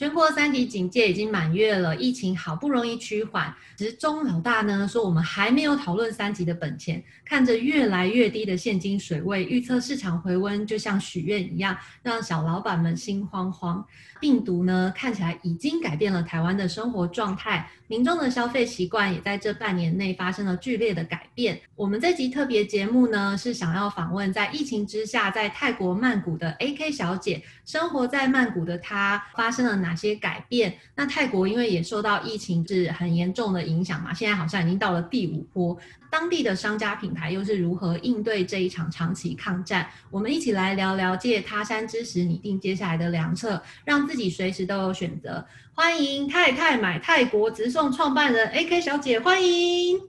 [0.00, 13.84] 全国三级警戒已经满月了，疫情好不容易趋缓，时钟老大呢说我们还没有讨论三级的本钱，看着越来越低的现金水位，预测市场回温就像许愿一样，让小老板们心慌慌。
[14.20, 21.58] 病毒呢看起来已经改变了台湾的生活状态，民众的消费习惯也在这半年内发生了剧烈的改变。
[21.74, 30.76] 我们这集特别节目呢是想要访问在疫情之下在泰国曼谷的 AK 小姐，生活在曼谷的她发生了哪些改变？
[30.94, 35.76] 那泰国因为也受到疫情是很严重的影响嘛，现在好像已经到了第五波。
[36.10, 39.88] 当地的商家品牌又是如何应对这一场长期抗战？
[40.10, 45.46] 我们一起来聊聊借他山之石拟定接下来的良策，让自己随时都有选择。
[45.72, 50.00] 欢迎太太买泰国直送创办人 AK 小姐，欢迎。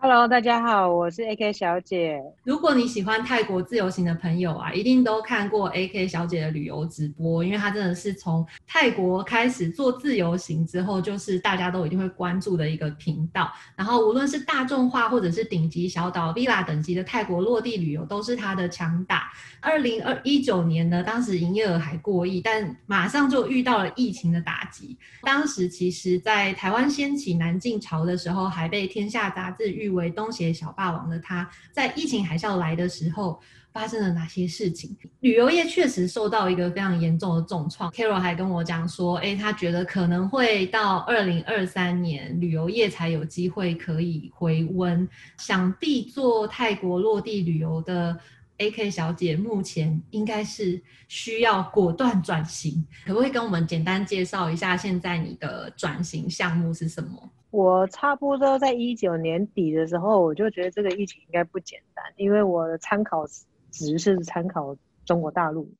[0.00, 2.22] Hello，大家好，我是 AK 小姐。
[2.44, 13.50] 如果你喜欢泰国自由行的朋友啊，一定都看过 AK 小姐的旅游直播，因为她真的是从泰国开始做自由行之后，就是大家都一定会关注的一个频道。
[13.74, 19.32] 然后无论是大众化或者是顶级小岛 villa 等级的泰国落地旅游，都是她的强大。
[19.60, 24.96] 二零二一九年呢，当时营业额还过亿，但马上就遇到了疫情的打击。
[25.22, 29.87] 当时其实，在台湾掀起南进潮的时候，还被天下杂志誉。
[29.88, 33.40] 为东协小霸王的他，在疫情海啸来的时候
[33.72, 34.96] 发生了哪些事情？
[35.20, 37.90] 旅游业确实受到一个非常严重的重创。
[37.92, 45.08] Carol 还跟我讲说，哎，他觉得可能会到二零二三年，旅游业才有机会可以回温。
[45.38, 48.18] 想必做泰国落地旅游的
[48.58, 52.84] AK 小姐，目前应该是需要果断转型。
[53.06, 57.30] 可不可以跟我们简单介绍一下，现在你的转型项目是什么？
[57.50, 63.24] 我差不多在一九年底的时候，我就觉得这个疫情应该不简单，因为我的参考
[63.70, 64.76] 值是参考
[65.06, 65.72] 中国大陆，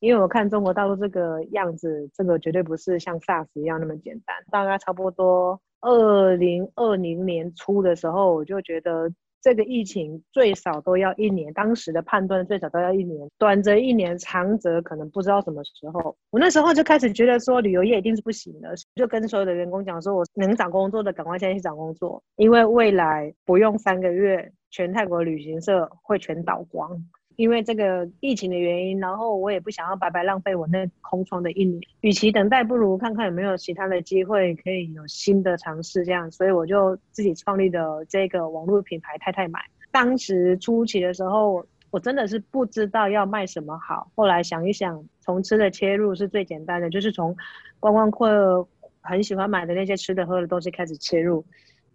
[0.00, 4.34] 因为我看中国大陆这个样子，这个绝对不是像 SARS 一样那么简单。
[4.50, 9.12] 大概差不多二零二零年初的时候，我就觉得。
[9.42, 16.16] 这个疫情最少都要一年，当时的判断最少都要一年，短则一年，长则可能不知道什么时候。
[16.30, 27.04] 我那时候就开始觉得说旅游业一定是不行的，就跟所有的员工讲说，我能找工作的赶快现在去找工作，因为未来不用三个月，全泰国旅行社会全倒光。
[27.36, 36.04] 因为这个疫情的原因，然后我也不想要白白浪费我那空窗的一年，与其等待，不如看看有没有其他的机会可以有新的尝试。
[36.04, 39.60] 这样，所以我就自己创立的这个网络品牌太太买。
[39.90, 44.10] 当时初期的时候，我真的是不知道要卖什么好。
[44.14, 47.36] 后来想一想，从吃的切入是最简单的，就是从
[47.78, 48.66] 观光客
[49.00, 51.44] 很喜欢买的那些吃的喝的东西开始切入。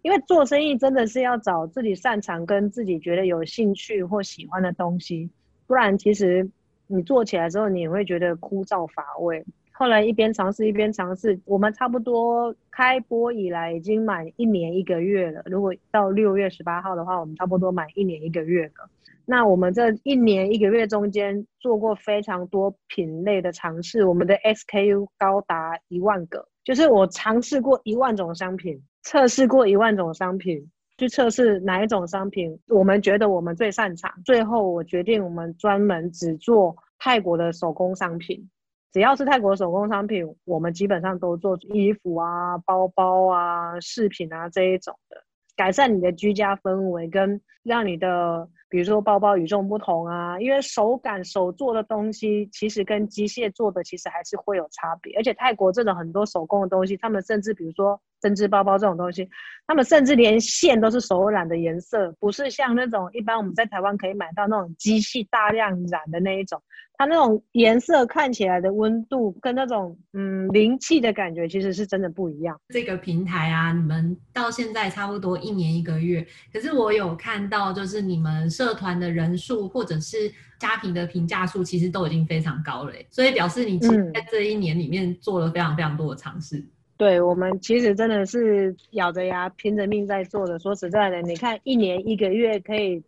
[0.02, 5.28] 因为做生意真的是要找自己擅长跟自己觉得有兴趣或喜欢的东西，
[5.66, 6.48] 不然其实
[6.86, 9.44] 你做起来之后，你也会觉得枯燥乏味。
[9.72, 15.42] 后来一边尝试一边尝试，我们差不多开播以来已经满一年一个月了。
[15.46, 18.90] 如果到六月十八号的话，我们差不多满一年一个月了。
[19.24, 28.78] 那我们这一年一个月中间做过非常多品类的尝试，我们的 SKU 高达一万个，就是我尝试过一万种商品。
[29.02, 34.12] 测试过一万种商品，去测试哪一种商品我们觉得我们最擅长。
[34.22, 38.50] 最后我决定，我们专门只做泰国的手工商品。
[38.92, 45.16] 只要是泰国手工商品，我们基本上都做衣服啊、包包啊、饰品啊这一种的，
[45.56, 48.46] 改善你的居家氛围，跟让你的。
[48.68, 55.16] 比如说包包与众不同啊，因为手感手做的东西，其实跟机械做的其实还是会有差别。
[55.16, 59.28] 而且泰国这种很多手工的东西，他们甚至比如说针织包包这种东西，
[59.66, 66.62] 他们甚至连线都是手染的颜色，不是像那种一般我们在台湾可以买到那种机器大量染的那一种。
[66.98, 72.60] 它那种颜色看起来的温度跟那种嗯灵气的感觉，其实是真的不一样。
[72.68, 78.28] 这个平台啊，你们到现在差不多一年一个月，可是我有看到就是你们。
[78.58, 80.28] 社团的人数或者是
[80.58, 86.64] 家庭的评价数，其实都已经非常高了，所以表示你其实在这一年里面做了非常非常多的尝试。
[86.96, 90.58] 对我们其实真的是咬着牙拼着命在做的。
[90.58, 93.00] 说实在的，你看一年一个月可以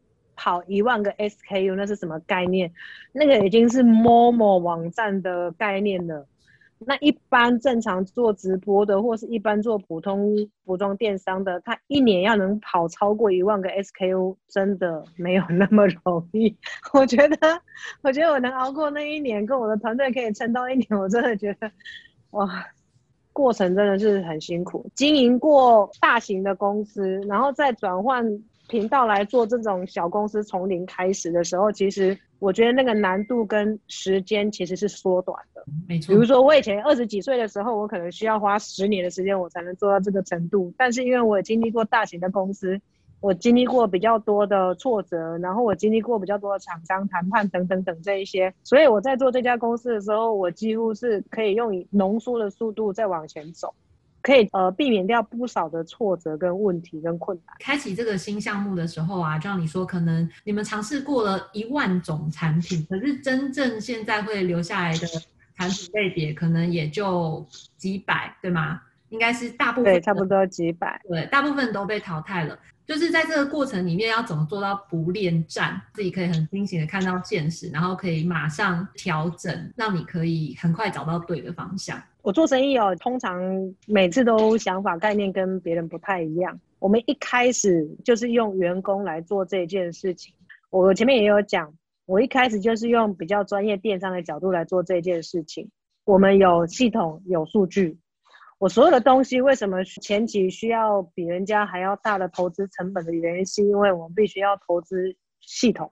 [0.43, 2.73] 跑一万个 SKU，那是什么概念？
[3.13, 6.27] 那个已经是 Momo 网站的概念了。
[6.79, 10.35] 那一般正常做直播的，或是一般做普通
[10.65, 16.57] 服装电商的，他一年要能跑超过一万个 SKU，真的没有那么容易。
[16.95, 17.61] 我觉得，
[18.01, 21.71] 我觉得我能熬过那一年，跟我的团队可以撑到一年，我真的觉得，
[22.31, 22.49] 哇，
[23.35, 24.91] 过程真的是很辛苦。
[24.95, 28.25] 经营过大型的公司，然后再转换
[28.71, 32.17] 频道来做这种小公司，从零开始的时候，其实。
[32.41, 36.15] 我觉得那个难度跟时间其实是缩短的，没错。
[36.15, 40.73] 比如说我以前二十几岁的时候，我可能需要花十年的时间，我才能做到这个程度。
[40.79, 42.81] 但是因为我经历过大型的公司，
[43.21, 53.75] 我经历过比较多的挫折，然后我经历过比较多的厂商谈判等等等这一些，所以我在做这家公司的时候，我几乎是可以用浓缩的速度再往前走。
[54.23, 57.57] 可以呃避免掉不少的挫折跟问题跟困难。
[57.59, 65.07] 开启这个新项目的时候啊，就像你说，可能你们尝试过了一万种产品，可是真正现在会留下来的
[65.57, 67.47] 产品类别，可能也就
[67.77, 68.81] 几百，对吗？
[69.11, 71.01] 应该是大部分对，差不多几百。
[71.09, 72.57] 对，大部分都被淘汰了。
[72.91, 81.97] 就是在这个过程里面，要怎么做到不恋战，自己可以很清醒的看到现实，然后可以马上调整，让你可以很快找到对的方向。
[82.23, 83.41] 我做生意哦，通常
[83.87, 86.59] 每次都想法概念跟别人不太一样。
[86.81, 90.35] 我们一开始就是用员工来做这件事情。
[90.71, 91.73] 我前面也有讲，
[92.07, 95.71] 我一开始就是用比较专业电商的角度来做这件事情。
[96.05, 97.97] 我们有系统，有数据。
[98.61, 105.91] 我所有的东西为什么前期需要比人家还要大的投资成本的原因，是因为我们必须要投资系统。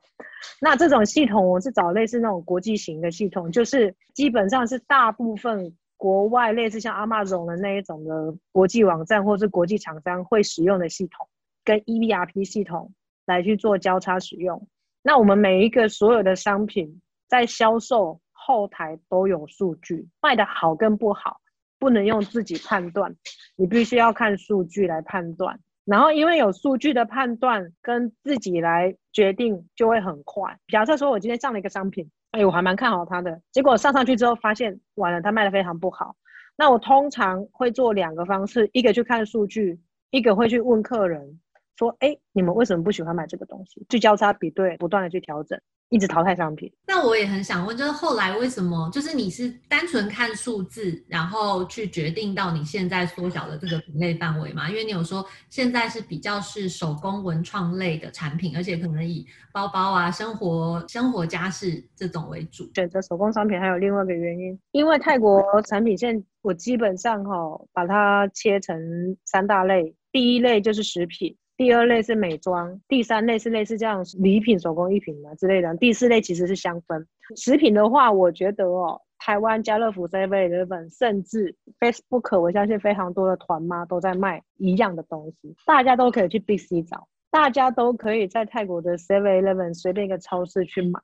[0.61, 5.75] 那这种系统，我是找类似那种国际型的系统，就是基本上是大部分。
[6.01, 11.29] 国外类似像 Amazon 的那一种的国际网站，或是国际厂商会使用的系统，
[11.65, 12.93] 跟 EBRP 系统
[13.27, 14.69] 来去做交叉使用。
[15.03, 21.41] 那我们每一个所有的商品在销售后台都有数据，卖的好跟不好
[21.79, 23.15] 不能用自己判断，
[23.57, 25.59] 你必须要看数据来判断。
[25.85, 30.59] 然后因为有数据的判断跟自己来决定就会很快。
[30.69, 32.11] 假设说我今天上了一个商品。
[32.33, 36.15] 哎，我还蛮看好它的，结果上上去之后发现完了，它卖的非常不好。
[36.59, 39.81] 那我通常会做两个方式，一个去看数据，
[40.11, 41.41] 一个会去问客人
[41.79, 45.59] 说：“哎，你们为什么不喜欢买这个东西？”去交叉比对，不断的去调整。
[45.91, 54.69] 一直淘汰商品，那我也很想问，就是后来为什么，就是你是单纯看数字，然后去决定到你现在缩小的这个品类范围嘛？
[54.69, 62.71] 因为你有说现在是比较是手工文创类的产品，而且可能以包包啊、生活生活家饰这种为主。
[62.75, 67.33] 选择手工商品还有另外一个原因，因为泰国产品线我基本上哈
[67.73, 71.35] 把它切成三大类，第一类就是食品。
[71.59, 75.75] 第二类是美妆，第三类是类似这样礼品、手工艺品啊之类的。
[75.77, 77.05] 第四类其实是香氛。
[77.35, 91.01] 食品的话，我觉得哦，台湾家乐福、Seven Eleven，甚至 Facebook，我相信非常多的团妈都在卖一样的东西，大家都可以去 BC 找，大家都可以在泰国的 Seven Eleven 随便一个超市去买，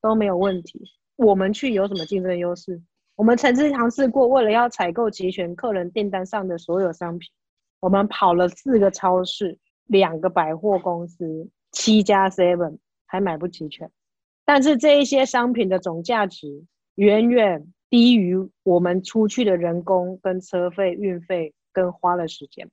[0.00, 0.84] 都没有问题。
[1.16, 2.80] 我们去有什么竞争优势？
[3.16, 7.28] 我们曾经尝试过，为了要采购齐全客人订单上的所有商品，
[7.80, 9.58] 我们跑了四个超市。
[9.86, 13.90] 两个百货公司，七家 Seven 还买不齐全，
[14.44, 16.64] 但是这一些商品的总价值
[16.96, 22.68] 远远低于我们出去的人工跟车费、运费跟花了时间，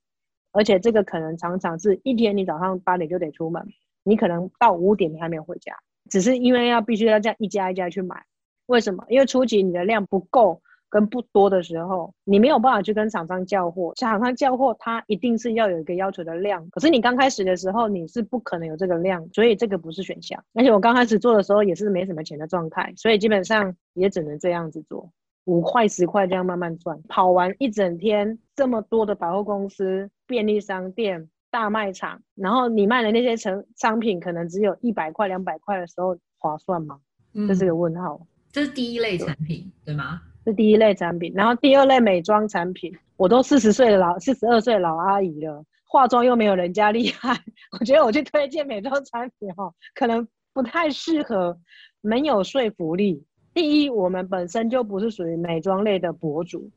[0.52, 3.66] 而且这个可能常常是一天你早上八点就得出门，
[4.04, 5.76] 你可能到五点你还没有回家，
[6.10, 8.26] 只是因为要必须要这样一家一家去买，
[8.66, 9.06] 为什么？
[9.10, 10.62] 因为初期你的量不够。
[10.94, 13.92] 跟不多的时候，你没有办法去跟厂商叫货。
[13.96, 16.70] 厂商叫货，它一定是要有一个要求的量。
[16.70, 20.40] 可是你刚开始的时候，你是不可能有这个量，所以这个不是选项。
[20.54, 25.12] 而且我刚开始做的时候也是没什么钱的状态，所以基本上也只能这样子做，
[25.46, 27.02] 五块十块这样慢慢赚。
[27.10, 37.00] 跑完一整天，这么多的百货公司、便利商店、大卖场，然后你卖的那些成商品可能只有一百块、两百块的时候，划算吗？
[37.48, 38.28] 这是个问号。
[38.52, 40.22] 这是第一类产品，对吗？
[40.46, 47.40] 是第一类产品，然后第二类美妆产品，我都四十岁的老四十二岁老阿姨了，化妆又没有人家厉害，
[47.80, 51.58] 我觉得我去推荐美妆产品哈，可能不太适合，
[52.02, 53.24] 没有说服力。
[53.54, 56.70] 第一，我们本身就不是属于美妆类的博主，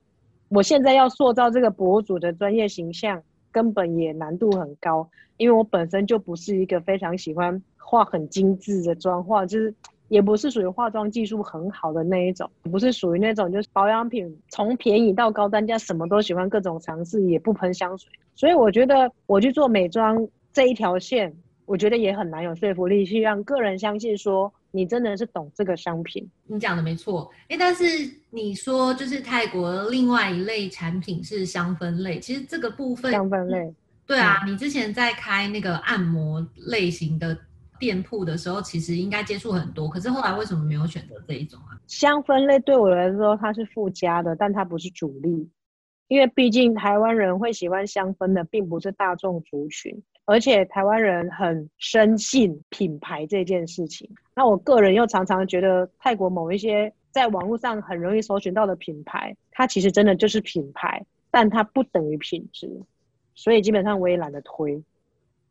[0.48, 9.74] 我现在要塑造这个博主的专业形象，根本也难度很高，因为我本身就不是一个非常喜欢化很精致的妆，化就是。
[10.08, 18.08] 也不是属于化妆技术很好的那一种，不是属于那种就是保养品从便宜到高单价什么都喜欢各种尝试，也不喷香水。
[18.34, 21.34] 所以我觉得我去做美妆这一条线，
[21.64, 26.28] 我觉得也很难有说服力去让个人相信说你真的是懂这个商品。
[26.46, 27.84] 你讲的没错，哎，但是
[28.30, 33.74] 你说就是泰国另外一类产品是香氛类，其实这个部分香氛类，
[34.06, 37.36] 对啊，你之前在开那个按摩类型的
[37.78, 41.78] 店铺的时候，其实应该接触很多，可是后来为什么没有选择这一种啊？
[41.86, 45.48] 香氛类对我来说它是附加的，但它不是主力，
[46.08, 50.02] 因为毕竟台湾人会喜欢香氛的，并不是大众族群。
[50.28, 62.68] 而且台湾人很深信品牌这件事情，那我个人又常常觉得泰国某一些在网络上很容易搜寻到的品牌，它其实真的就是品牌，但它不等于品质，
[63.36, 64.82] 所以基本上我也懒得推。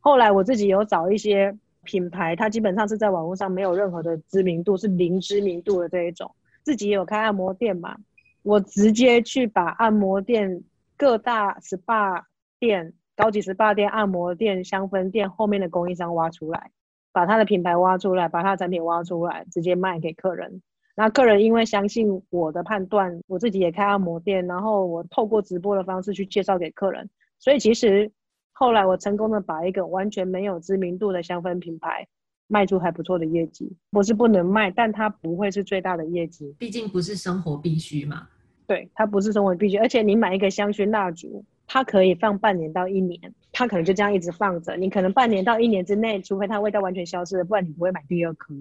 [0.01, 6.30] 后来我自己有找一些品牌，它基本上是在网络上没有任何的知名度，是零知名度的这一种。
[6.63, 7.96] 自己有开按摩店嘛，
[8.44, 10.62] 我直接去把按摩店
[10.98, 12.24] 各大 SPA
[12.60, 12.92] 店。
[13.18, 16.70] 高级 SPA 店、按摩店、香氛店后面的供应商挖出来，
[17.13, 20.62] 把它的品牌挖出来，把它的产品挖出来，直接卖给客人。
[20.98, 27.10] 那客人因为相信我的判断，我自己也开按摩店，然后我透过直播的方式去介绍给客人。
[27.39, 28.12] 所以其实
[28.58, 32.08] 后来我成功的把一个完全没有知名度的香氛品牌
[32.48, 33.70] 卖出还不错的业绩。
[33.92, 38.28] 不是不能卖，但它不会是最大的业绩，毕竟不是生活必须嘛。
[38.66, 41.44] 对，它不是生活必须，而且你买一个香薰蜡烛。
[41.68, 43.20] 它可以放半年到一年，
[43.52, 44.78] 它可能就这样一直放着。
[44.78, 48.54] 你可能半年到一年之内，除非它味道完全消失了，不然你不会买第二颗。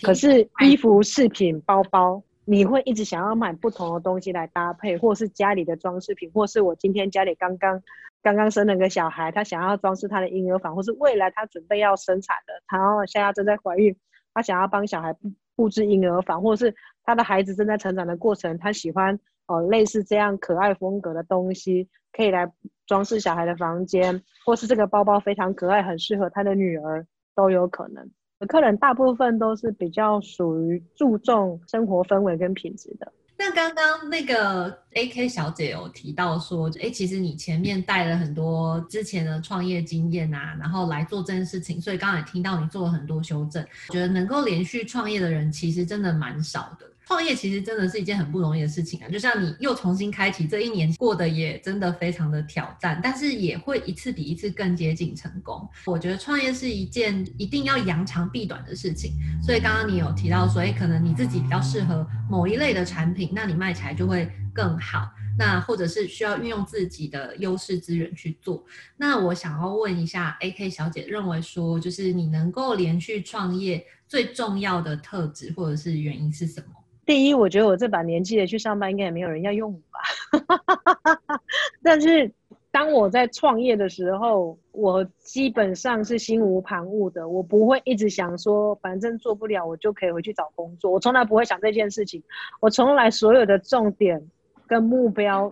[0.00, 7.82] 可是衣服、饰品、包包，你会一直想要买不同的东西来搭配，或是家里的装饰品，或是我今天家里刚刚
[8.22, 13.96] 刚刚生了个小孩，他想要装饰他的婴儿房，或是未来他准备要生产的，然后现在正在怀孕，
[14.34, 15.14] 他想要帮小孩
[15.54, 21.88] 布置婴儿房，或是他的孩子正在成长的过程，他喜欢哦类似这样可爱风格的东西。
[22.14, 22.46] 可以来
[22.86, 28.10] 装饰小孩的房间，或是这个包包非常可爱，很适合他的女儿，都有可能。
[28.46, 33.12] 客人大部分都是比较属于注重生活氛围跟品质的。
[33.38, 46.86] 那刚刚那个 A K 小姐有提到说，哎，其实你前面带了很多之前的创业经验啊，然后来做这件事情，所以刚也听到你做了很多修正，觉得能够连续创业的人其实真的蛮少的。
[47.06, 55.68] 创业其实真的是一件很不容易的事情啊，就像你又重新开启这一年过得也真的非常的挑战，但是也会一次比一次更接近成功。
[55.84, 65.10] 我觉得创业是一件一定要扬长避短的事情，所以刚刚你有提到说，哎，可能你自己比较适合某一类的产品，那你卖起来就会更好。
[65.38, 68.62] 那或者是需要运用自己的优势资源去做。
[68.98, 76.81] 那我想要问一下，A K 小姐认为说，就是你能够连续创业最重要的特质或者是原因是什么？
[77.12, 81.38] 第一，我觉得我这把年纪的去上班，应该也没有人要用我吧。
[81.84, 82.32] 但是
[82.70, 90.90] 当我在创业的时候，我基本上是心无旁骛的，我不会一直想说，反正做不了，我就可以回去找工作。
[90.90, 92.22] 我从来不会想这件事情，
[92.60, 94.26] 我从来所有的重点
[94.66, 95.50] 跟目标，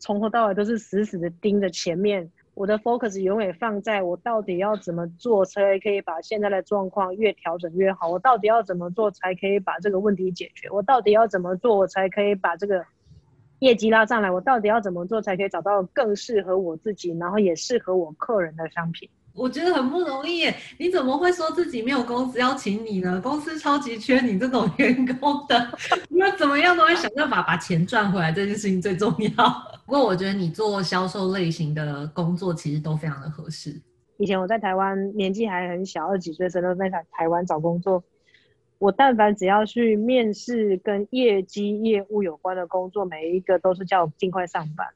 [0.00, 2.28] 从头到尾都是死死的盯着前面。
[2.56, 8.08] 我的 focus 永远放在我到底要怎么做才可以把现在的状况越调整越好？
[8.08, 10.70] 我到底要怎么做才可以把这个问题解决？
[10.70, 12.82] 我到底要怎么做我才可以把这个
[13.58, 14.30] 业绩拉上来？
[14.30, 19.10] 我到底要怎么做才可以找到更适合我自己，然后也适合我客人的商品？
[19.36, 20.56] 我觉得很不容易耶！
[20.78, 23.20] 你怎么会说自己没有公司邀请你呢？
[23.20, 25.70] 公司超级缺你这种员工的，
[26.08, 29.78] 那怎么样都会想办法把钱赚回来，这件事情最重要。
[29.84, 33.80] 不过我觉得你做销售类型的工作其实都非常的合适。
[34.18, 38.02] 以前我在台湾年纪还很小，二十几岁时候在台台湾找工作，
[38.78, 44.86] 我但凡只要去面试跟业绩业务有关的工作，每一个都是叫我尽快上班。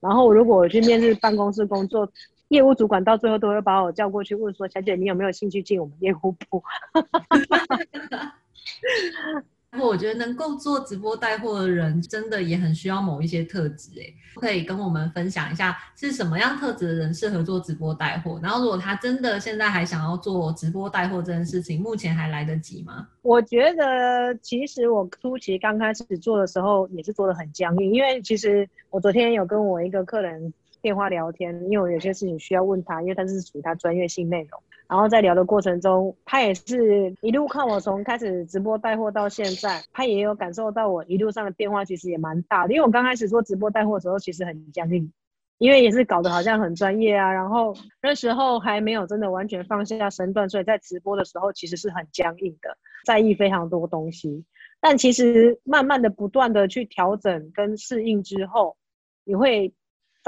[0.00, 2.08] 然后如果我去面试办公室工作，
[2.48, 6.62] 业务主管到最后都会把我叫过去问说：“小姐，你有没有兴趣进我们业务部？”
[9.70, 18.40] 然后我觉得能够做直播带货的人，真的也很需要某一些特质，哎，可以跟我们分享一下是什么样特质的人适合做直播带货？
[18.42, 23.06] 然后如果他真的现在还想要做直播带货这件事情，目前还来得及吗？
[23.20, 34.62] 我觉得其实我初期刚开始做的时候也是做的很僵硬，因为其实我昨天有跟我一个客人电话聊天，因为我有些事情需要问他，因为他是属于他专业性内容。
[34.88, 42.72] 然后在聊的过程中，他也是一路看我从开始直播带货到现在，他也有感受到我一路上的变化，其实也蛮大的。
[42.72, 45.12] 因为我刚开始做直播带货的时候，其实很僵硬，
[45.58, 47.30] 因为也是搞得好像很专业啊。
[47.30, 54.46] 然后那时候还没有真的完全放下身段，所以在直播的时候其实是很僵硬的，在意非常多东西。
[54.80, 58.74] 但其实慢慢的、不断的去调整跟适应之后，
[59.24, 59.74] 你会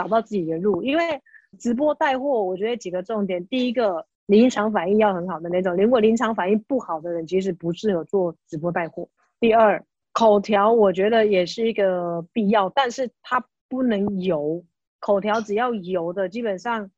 [0.01, 0.83] 找到自己的路。
[0.83, 1.03] 因为
[1.59, 4.07] 直播带货，我觉得几个重点，第一个。
[4.31, 5.75] 临场反应要很好的那种。
[5.77, 9.09] 如果临场反应不好的人，其实不适合做直播带货。
[9.41, 14.65] 第二，口条我觉得也是一个必要，但是它不能油。
[15.01, 16.89] 口条只要油的，基本上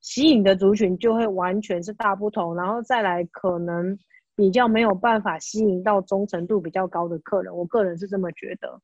[0.00, 2.56] 吸引的族群就会完全是大不同。
[2.56, 3.94] 然后再来，可能
[4.34, 7.54] 比较没有办法吸引到忠诚度比较高的客人。
[7.54, 8.80] 我个人是这么觉得。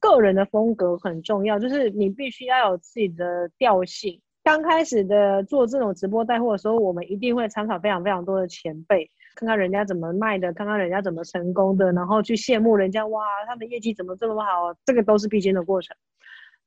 [0.00, 4.20] 个人的风格很重要，就是你必须要有自己的调性。
[4.42, 14.74] 刚开始的做这种直播带货的时候，我们一定会参考非常非常多的前辈，看看人家怎么卖的，看看人家怎么成功的，然后去羡慕人家，哇，他的业绩怎么这么好？
[14.86, 15.94] 这个都是必经的过程。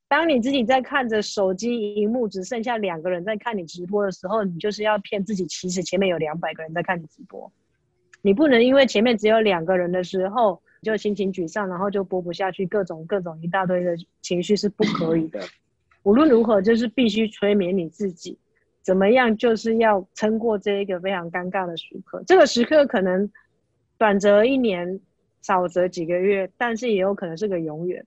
[0.07, 7.51] 当你自己在看着手机荧幕，只剩下两个人在看你直播的时候，你就是要骗自己，其实前面有两百个人在看你直播。
[8.21, 15.39] 你不能因为前面只有两个人的时候就心情沮丧，然后就播不下去，各种各种一大堆的情绪是不可以的。
[16.03, 18.35] 无论如何，就是必须催眠你自己，
[18.81, 22.23] 怎么样，就是要撑过这一个非常尴尬的时刻。
[22.25, 23.29] 这个时刻可能
[23.99, 24.99] 短则一年，
[25.43, 28.03] 少则几个月，但是也有可能是个永远。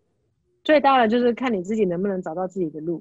[0.65, 3.01] 最大的就是看你自己能不能找到自己的路，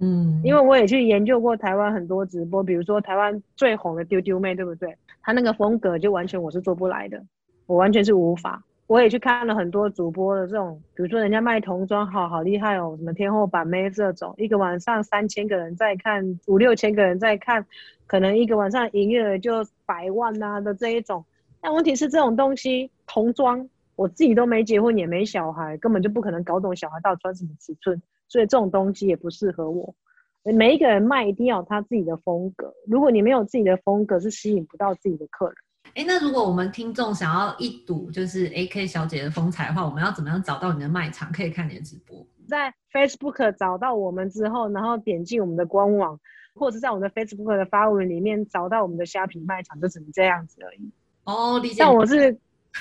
[0.00, 4.96] 嗯，因为我也去研究过台湾很多直播，比如说台湾最红的丢丢妹，对不对？
[5.22, 7.22] 她那个风格就完全我是做不来的，
[7.66, 8.60] 我完全是无法。
[8.86, 17.64] 我也去看了很多主播的这种，比如说人家卖童装，好好厉害哦，什么天后版妹这种，一个晚上三千个人在看，五六千个人在看，
[18.06, 21.24] 可能一个晚上营业额就百万呐的这一种。
[21.60, 23.68] 但问题是这种东西童装。
[23.96, 29.94] 我自己都没结婚也没小孩，根本就不可能搞懂小孩到底穿什么尺寸，所以这种东西也不适合我。
[30.42, 35.54] 每一个人卖一定要有他自己的风格，如果你没有自己的风格，是吸引不到自己的客人。
[35.94, 42.26] 哎，那如果我们听众想要一睹就是 A K 小姐的风采的话，我们要怎么样找到你的卖场，可以看你的直播？
[42.46, 46.18] 在 Facebook 找到我们之后，然后点进我们的官网，
[46.54, 50.90] 或者在我们的 Facebook 的发文里面找到我们的虾皮卖场，就只能这样子而已。
[51.24, 51.76] 哦，理解。
[51.78, 52.38] 但我是。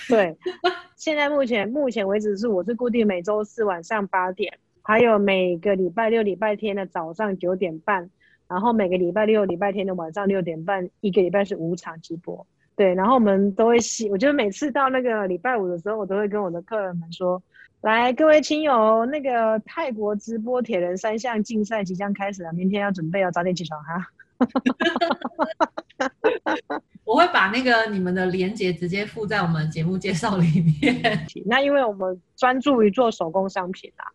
[0.10, 0.36] 对，
[0.98, 8.10] 现在目前目前为止是我是固定每周四晚上八点，还有每个礼拜六、礼拜天的早上九点半，
[8.48, 12.48] 然后每个礼拜六、礼拜天的晚上六点半，一个礼拜是五场直播。
[12.76, 17.42] 对，然后我们都会吸，我觉得每次到那个礼拜五的时候，我都会跟我的客人们说
[17.82, 24.08] ：“来，各位亲友，那个泰国直播铁人三项竞赛即将开始了，明天要准备，要早点起床哈。
[27.06, 31.20] ”我会把那个你们的链接直接附在我们节目介绍里面。
[31.46, 34.08] 那因为我们专注于做手工商品啊，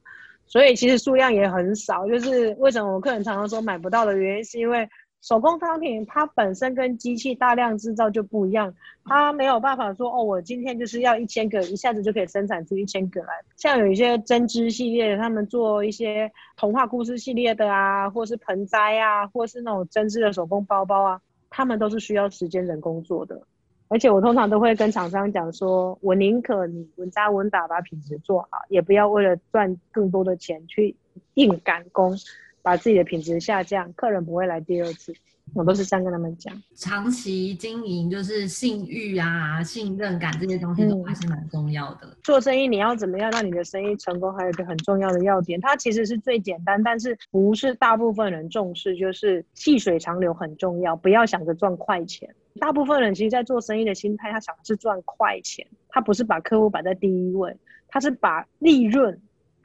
[0.47, 2.09] 所以其实数量也很少。
[2.09, 4.88] 就是为什么我客人常常说买不到的原因，是因为
[5.20, 8.72] 手工商品它本身跟机器大量制造就不一样，
[9.04, 13.28] 它没有办法说哦，我今天就是要一千个，一下子就可以生产出一千个来。
[13.57, 21.20] 像有一些针织系列，他们做一些童话故事系列的啊，或是盆栽啊，或是那种针织的手工包包啊。
[21.50, 23.42] 他们都是需要时间人工做的，
[23.88, 30.94] 而且我通常都会跟厂商讲说，我宁可你稳扎稳打把品质做好，也不要为了赚更多的钱去
[31.35, 32.14] 硬赶工，
[32.62, 35.14] 把自己的品质下降，客人不会来第二次。
[35.55, 42.14] 我都是这样跟他们讲，长期经营就是信誉啊、信任感这些东西都还是蛮重要的。
[42.23, 44.31] 做生意你要怎么样让你的生意成功？
[44.35, 50.94] 还有一个很重要的要点，它其实是最简单，但是不是大部分人重视，就是细水长流很重要。
[50.94, 52.29] 不要想着赚快钱，
[52.61, 57.57] 大部分人其实在做生意的心态，他想的是赚快钱，他不是把客户摆在第一位，
[57.88, 59.18] 他是把利润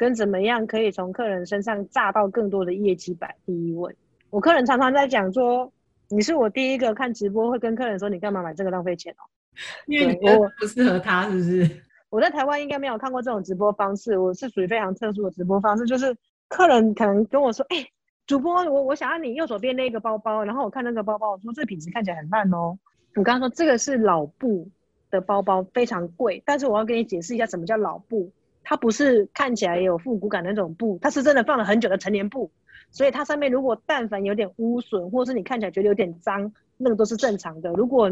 [0.03, 3.95] 跟怎么样可以从客人身上榨到更多的业绩摆第一位。
[4.29, 5.71] 我客人常常在讲说，
[6.09, 9.23] 你是我第一个看直播会跟客人说，你干嘛买这个浪费钱哦？
[9.87, 11.81] 因为我不适合他，是不是？
[12.09, 16.13] 我在台湾应该没有看过这种直播方式，我是属于非常特殊的直播方式，就是
[16.49, 17.77] 客人可能跟我说，哎，
[18.27, 22.77] 主播，我我想要你右手边那个包包，然后我看那个包包，我说这品质看起来很烂哦。
[23.15, 24.67] 我刚刚说这个是老布
[25.09, 28.29] 的包包，非常贵，但是我要跟你解释一下什么叫老布，
[28.63, 32.49] 它不是看起来有复古感的那种布，它是真的放了很久的成年布。
[32.89, 37.71] 所以它上面如果但凡有点污损，或是你看起来觉得有点脏，那个都是正常的。
[37.73, 38.09] 如果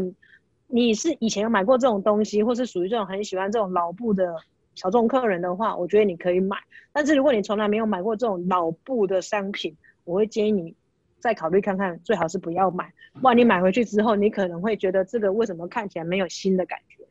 [0.66, 4.34] 你是以前有买过这种东西，或是属于这种很喜欢这种老布的
[4.74, 6.56] 小众客人的话，我觉得你可以买。
[6.92, 10.74] 但是如果你从来没有买过这种老布的商品，我会建议你
[11.20, 12.92] 再考虑看看，最好是不要买。
[13.20, 17.04] 不然你买回去之后，你可能会觉得这个为什么看起来没有新的感觉？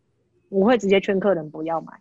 [0.49, 1.93] 我会直接劝客人不要买，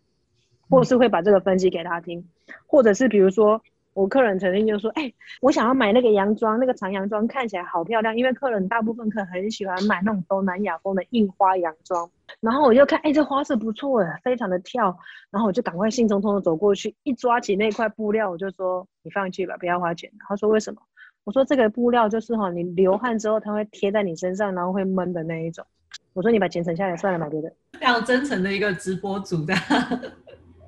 [0.70, 2.24] 或是会把这个分析给他听，
[2.66, 3.60] 或者是比如说。
[3.92, 8.16] 我客人曾经就说：“哎，我想要买那个洋装，那个长洋装看起来好漂亮。
[8.16, 12.08] 因为客人大部分客人很喜欢买那种东南亚风的印花洋装。
[12.40, 14.96] 然后我就看，哎，这花色不错哎，非常的跳。
[15.32, 20.08] 然后我就赶快兴冲冲的走过去，一抓起那块布料，我就说：你放弃吧，不要花钱。
[20.20, 20.80] 他说为什么？
[21.24, 25.64] 我我说这个布料就是哈，你流汗之后它会贴在你身上，然后会闷的那一种。
[26.12, 27.48] 我说你把钱省下来，算了，买别的。
[27.78, 29.54] 非常真诚的一个直播主的。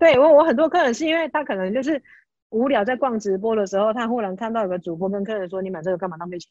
[0.03, 2.03] 对，我我很多客人是因为他可能就是
[2.51, 6.51] 无聊在逛直播的时候，他忽然看到有个主播跟客人说：“你买这个干嘛浪费钱？”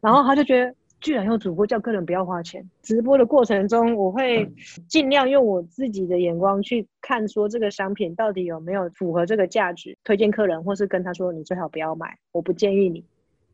[0.00, 0.72] 然后他就觉得。
[1.00, 2.64] 居然有主播叫客人不要花钱。
[2.80, 4.48] 直播的过程中，我会
[4.86, 13.04] 尽量用我自己的眼光去看，说这个商品到底有没有符合这个价值，推荐客人，或是跟他说你最好不要买，我不建议你。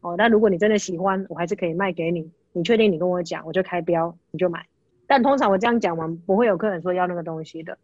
[0.02, 2.30] 哦，那如果你真的喜欢，我还是可以卖给你。
[2.52, 4.66] 你确定你跟我讲，我就开标，你就买。
[5.06, 7.78] 但通常我这样讲完，不会有客人说要那个东西的。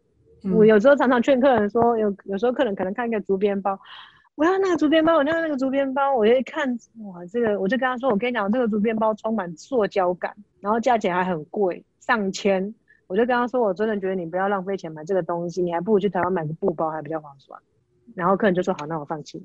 [0.53, 3.79] 我有时候常常劝客人说，有有时候客人可能看一个竹编包。
[4.35, 6.69] 我要那个竹编包，我要那个竹编包，我一看，
[7.05, 12.75] 哇，这个我就跟他说，我跟你讲，这个竹编包充满塑胶感，然后价钱还很贵，上千。
[13.07, 17.57] 我就跟他说，我真的觉得你不要浪费钱买这个东西，你还不如去台湾买个布包还比较划算。
[18.13, 19.41] 然后客人就说好，那我放弃。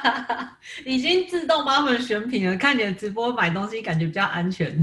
[0.84, 4.76] 已经自动帮他们选品了，看你的直播买东西感觉比较安全。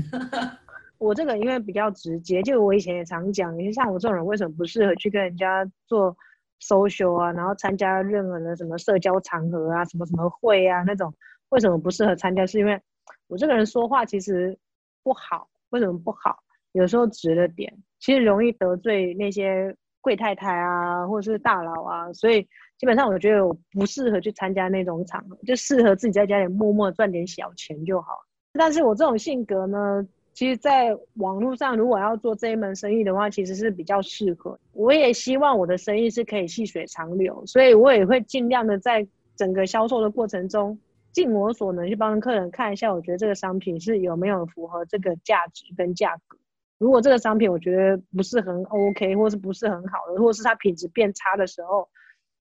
[1.03, 6.15] 我这个因为比较直接，就我以前也常讲，你像我这种人为什么不适合去跟人家做
[6.61, 11.13] ？social 啊，然后参加任何的什么社交场合啊，什么什么会啊那种，
[11.49, 12.45] 为什么不适合参加？
[12.45, 12.79] 是因为
[13.27, 14.57] 我这个人说话其实
[15.03, 15.49] 不好。
[15.71, 16.37] 为什么不好？
[16.71, 22.41] 有时候直了点，其实容易得罪那些贵太太啊，或者是大佬啊，所以
[22.77, 28.23] 基本上我觉得我不适合去参加那种场合，就适合自己在家里默默赚点小钱就好。
[28.53, 30.07] 但是我这种性格呢？
[30.34, 34.60] 其实，在网络上，如果要做这一门生意的话，其实是比较适合。
[34.72, 40.78] 我也希望我的生意是可以细水长流，所以我也会尽量的在整个销售的过程中，
[41.12, 46.38] 尽我所能去帮客人看一下，我觉得这个商品是有没有符合这个价值跟价格。
[46.80, 51.88] 如果这个商品我觉得不是很 OK，或是不是很好的，或是它品质变差的时候，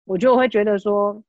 [0.06, 1.22] 我就会觉得说，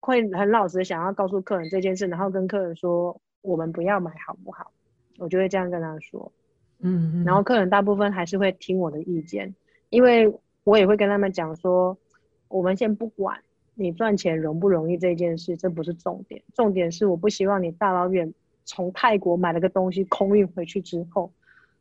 [0.00, 4.70] 会很老实想要告诉客人这件事，然后跟客人说，我们不要买，好不好？
[5.20, 6.32] 我就会这样跟他说，
[6.78, 9.54] 嗯，然后客人大部分还是会听我的意见，
[9.90, 11.96] 因为我也会跟他们讲说，
[12.48, 13.38] 我们先不管
[13.74, 18.32] 你赚钱容不容易这件事，这不是重点，重点是我不希望你大老远
[18.64, 21.30] 从泰国买了个东西空运回去之后，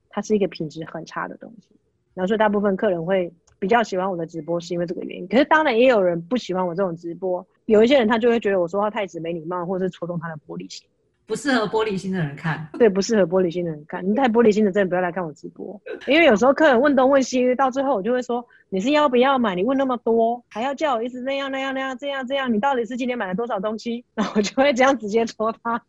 [0.09, 1.69] 它是一个品质很差的东西，
[2.13, 10.85] 然后所以大部分客人会比较喜欢我的直播是因为这个原因，可是当然也有人不喜欢我这种直播，有一些人他就会觉得我说话太直没礼貌，或者是戳中他的玻璃心。
[11.29, 14.03] 不适合玻璃心的人看，对，不适合玻璃心的人看。
[14.03, 19.53] 你太玻璃心的，真的不要来看我直播，因为有时候客人问东问西，到最后我就会说，你是要不要买？
[19.53, 24.03] 你问那么多，还要叫我一直那样那样那样这样这样，你到底是今天买了多少东西？
[24.15, 25.79] 然后我就会这样直接戳他，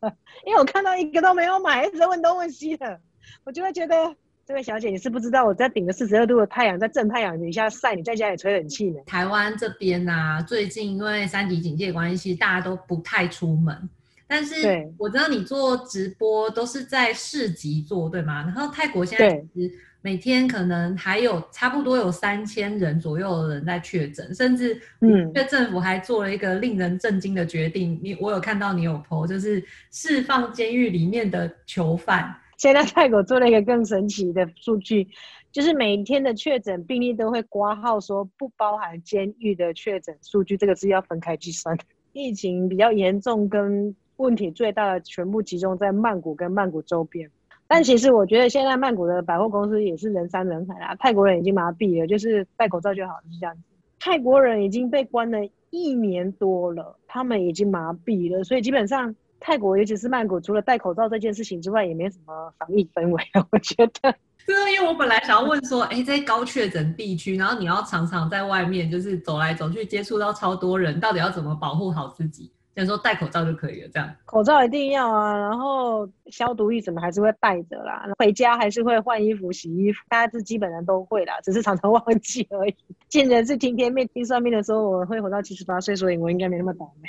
[0.45, 3.01] 因为我看到一个都没有买，一直问东问西的，
[3.45, 9.01] 我就会觉得这位小姐你是不知道我在顶着四十二度的太阳，在正太阳底下晒，你在家里吹冷气呢。
[9.07, 13.89] 台湾这边呐，最近因为三级警戒关系，大家都不太出门。
[14.31, 18.45] 但是我知道你做直播都是在市集做，对吗？
[18.45, 27.99] 然后泰国现在其实每天可能还有差不多有三千人左右的人在确诊，甚至嗯，这政府还做了一个令人震惊的决定。
[28.01, 32.33] 你我有看到你有 po，就是释放监狱里面的囚犯。
[32.57, 35.09] 现在泰国做了一个更神奇的数据，
[35.51, 41.83] 就是每天的确诊病例都会挂号说不包含监狱的确诊数据，这个是要分开计算的。
[42.13, 47.31] 疫情比较严重跟问题最大的全部集中在曼谷跟曼谷周边，
[47.67, 50.95] 但其实我觉得现在曼谷的百货公司也是人山人海啦。
[50.99, 53.63] 泰国人已经麻痹了，就是戴口罩就好，是这样子。
[53.99, 55.39] 泰国人已经被关了
[55.71, 63.23] 一年多了，他们已经麻痹了，所以基本上泰国尤其是曼谷，除了戴口罩这件事情之外，也没什么防疫氛围。
[63.51, 64.15] 我觉得，
[64.47, 72.51] 对，因为我本来想要问说，哎，在高确诊地区，然后你要常常在外面就是走来走去，接触到超多人，到底要怎么保护好自己？
[72.77, 82.75] 先说戴口罩就可以了，这样口罩一定要啊，然后消毒液什么还是会带着啦，回家还是会换衣服、洗衣服，大家是基本上都会啦，只是常常忘记而已。
[83.09, 87.09] 见人是听天命，听算命的时候我会活到七十八岁，所以我应该没那么倒霉。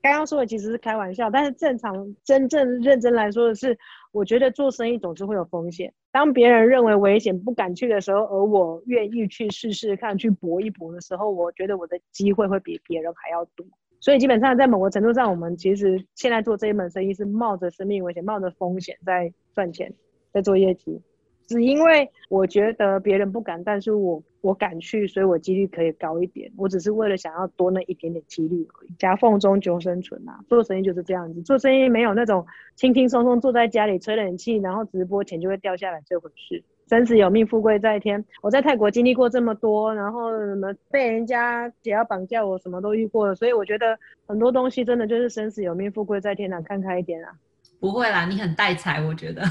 [0.00, 3.76] 刚刚说的其实是开玩笑，但是正常、真正认真来说的是，
[4.12, 5.92] 我觉得做生意总是会有风险。
[6.12, 13.66] 当别人认为危险不敢去的时候，而我愿意去试试看、去搏一搏的时候，我觉得我的机会会比别人还要多。
[14.00, 19.92] 所以基本上在某个程度上，我们其实现在做这一门生意是冒着生命危险、冒着风险在赚钱，
[20.32, 21.02] 在做业绩。
[21.48, 26.52] 只因为我觉得别人不敢，但是我我敢去，所以我几率可以高一点。
[26.58, 28.90] 我只是为了想要多那一点点几率而已。
[28.98, 31.40] 夹缝中求生存啊，做生意就是这样子。
[31.40, 36.62] 做生意没有那种轻轻松松坐在家里吹冷气，然后直播钱就会掉下来这回事。
[36.86, 38.22] 生死有命，富贵在天。
[38.42, 47.32] 我在泰国经历过这么多，然后什么被人家也要绑架，我什么都遇过了，所以我觉得很多东西真的就是生死有命，富贵在天啊，看开一点啊。
[47.80, 49.42] 不会啦，你很带财，我觉得。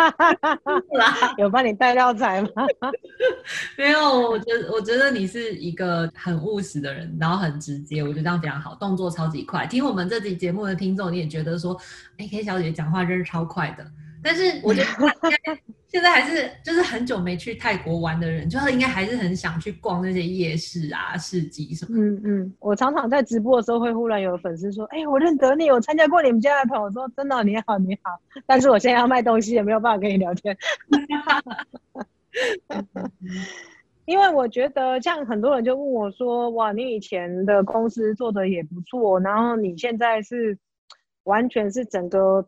[1.38, 2.48] 有帮你带到财吗？
[3.76, 9.66] 没有，我觉得我觉得你是一个很务实的人，然后很直接，我觉得这样非常好，动作超级快。
[9.66, 11.74] 听我们这期节目的听众，你也觉得说，
[12.18, 13.86] 哎，K 小姐讲话真是超快的。
[14.26, 14.86] 但是我觉得
[15.86, 21.96] 现在还是就是很久没去泰国玩的人，就是应该还是很想去逛那些夜市啊、市集什么。
[21.96, 28.10] 嗯嗯，我常常在直播的时候会忽然有粉丝说：“哎，我认得你，我参加过你们家的团。”我说：“真的，你好，你好。”
[28.46, 30.56] 但是我现在要卖东西，也没有办法跟你聊天。
[34.06, 40.58] 因为我觉得，像很多人就问我说：“哇，你以前的公司做的也不错，然后你现在是
[41.22, 42.44] 完全是整个。”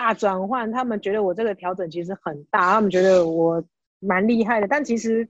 [0.00, 3.62] 大转换，他们觉得我这个调整其实很大，他们觉得我
[3.98, 5.28] 蛮厉害的，但其实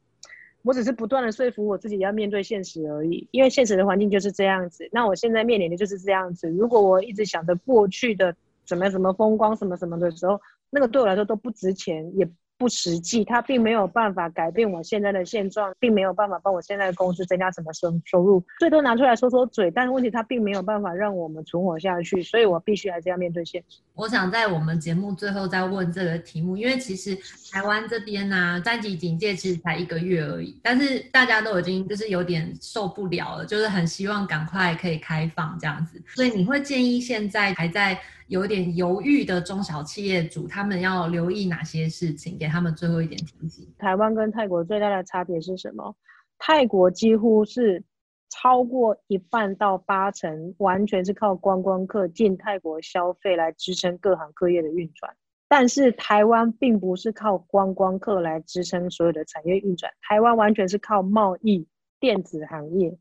[0.62, 4.88] 我只是不断的说服我自己要面对现实而已，因为现实的环境就是这样子。
[4.92, 6.48] 那我现在面临的就是这样子。
[6.50, 8.32] 如果我一直想着过去的
[8.64, 12.30] 怎么怎么风光什么什么的时候，那个对我来说都不值钱，也。
[12.60, 23.78] 不实际，它并没有办法改变我现在的现状，并没有办法帮我现在的公司增加什么收收入，最多拿出来说说嘴，但是问题它并没有办法让我们存活下去，所以我必须还是要面对现实。
[23.94, 27.16] 我想在我们节目最后再问这个题目，因为其实
[27.50, 37.98] 台湾这边呢，三级警戒其实才一个月而已，但是大家都已经就是有点受不了了，就是很希望赶快可以开放这样子，所以你会建议现在还在。
[38.30, 42.38] 有点犹豫的中小企业主，他们要留意哪些事情？
[42.38, 43.66] 给他们最后一点提醒。
[43.76, 45.96] 台湾跟泰国最大的差别是什么？
[46.38, 47.82] 泰国几乎是
[48.30, 55.12] 超过一半到八成，完全是靠观光客进泰国消费来支撑各行各业的运转。
[55.48, 61.66] 但是台湾并不是靠观光客来支撑所有的产业运转，台湾完全是靠贸易、
[61.98, 62.96] 电子行业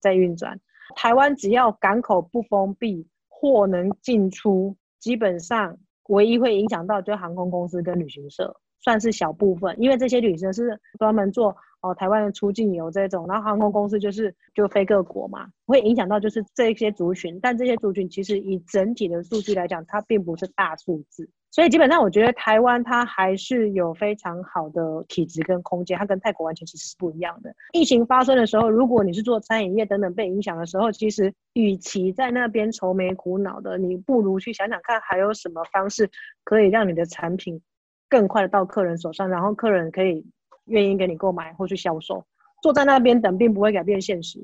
[0.00, 0.58] 在运转。
[0.96, 3.06] 台湾只要港口不封闭。
[3.42, 5.76] 货能进出，基本上
[6.10, 21.28] 唯一会影响到就航空公司跟旅行社，算是小部分，因为这些旅行社是专门做哦台湾的出境游这种，然后航空公司就是就飞各国嘛，会影响到就是这些族群，但这些族群其实以整体的数据来讲，它并不是大数字。
[21.52, 27.54] 所以基本上，我觉得台湾它还是有非常好的体质跟空间，它跟泰国完全其实是不一样的。
[27.74, 36.10] 疫情发生的时候，如果你是做餐饮业等等被影响的时候，其实与其在那边愁眉苦恼的，你不如去想想看还有什么方式
[36.42, 37.60] 可以让你的产品
[38.08, 40.24] 更快的到客人手上，然后客人可以
[40.64, 42.24] 愿意给你购买或去销售。
[42.62, 44.38] 坐在那边等并不会改变现实，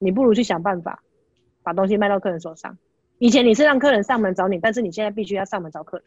[0.00, 1.00] 你不如去想办法
[1.62, 2.76] 把东西卖到客人手上。
[3.18, 6.06] 以前你是让客人上门找你，但是你现在必须要上门找客人。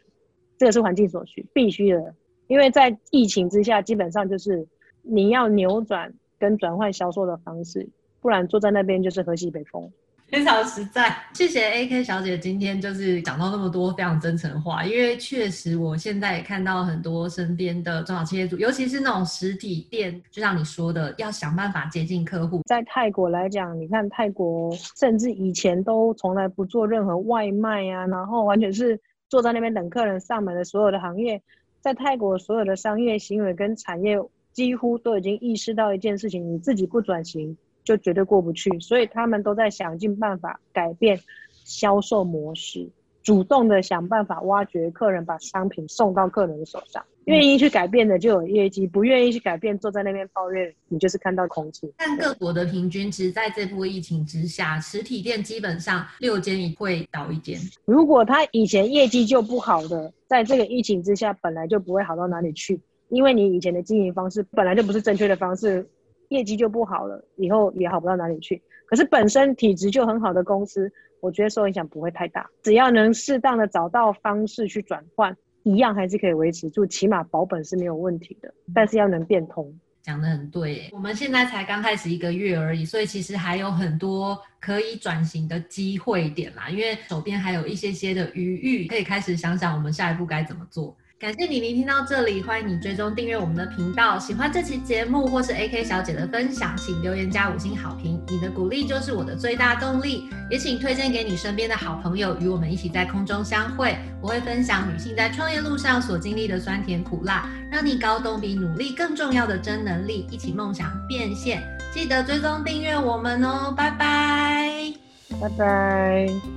[0.58, 2.13] 这个是环境所需，必须的，
[2.48, 4.67] 因为在疫情之下，基本上就是
[5.04, 7.88] 你要扭转跟转换销售的方式，
[8.22, 9.91] 不然坐在那边就是喝西北风。
[10.30, 22.62] 非常实在，谢谢 A K 小姐今天就是讲到那么多非常真诚的话，因为确实我现在也看到很多身边的中小企业主，尤其是那种实体店，就像你说的，要想办法接近客户。
[22.65, 29.00] 在泰国来讲，你看泰国甚至以前都从来不做任何外卖啊，然后完全是。
[29.30, 31.42] 坐在那边等客人上门的所有的行业，
[31.82, 34.18] 在泰国所有的商业行为跟产业
[34.54, 38.80] 几乎都已经意识到一件事情：你自己不转型，就绝对过不去。
[38.80, 41.20] 所以他们都在想尽办法改变
[41.63, 42.90] 销售模式。
[43.28, 47.04] 主动的想办法挖掘客人，把商品送到客人的手上。
[47.26, 51.94] 愿意去改变的就有业绩，不愿意去改变，坐在那边抱怨，你就是看到空气。
[51.98, 57.60] 但各国的平均，其实在这波疫情之下，实体店基本上六间一会倒一间。
[57.84, 65.86] 如果他以前业绩就不好的，在这个疫情之下，本来就不会好到哪里去，因为你以前的经营方式本来就不是正确的方式，
[66.30, 68.63] 业绩就不好了，以后也好不到哪里去。
[68.86, 70.90] 可是本身体质就很好的公司。
[71.22, 78.54] 我觉得受影响不会太大，只要能适当的找到方式去转换，一样还是可以维持住，起码保本是没有问题的。
[78.74, 80.90] 但是要能变通，讲的很对。
[80.94, 86.70] 我们现在才刚开始一个月而已，所以其实还有很多可以转型的机会点啦。
[86.70, 90.96] 因为手边还有一些些的余裕，可以开始想想我们下一步该怎么做。
[91.20, 94.20] 感谢你聆听到这里，欢迎你追踪订阅我们的频道。
[94.20, 100.30] 喜欢这期节目或是 AK 小姐的分享，请留言加五星好评，你的鼓励就是我的最大动力。
[100.52, 103.98] 也请推荐给你身边的好朋友，与我们一起在空中相会。
[104.22, 111.64] 我会分享女性在创业路上所经历的酸甜苦辣，让你搞懂比努力更重要的真能力，一起梦想变现。
[111.92, 114.94] 记得追踪订阅我们哦，拜拜，
[115.42, 116.57] 拜拜。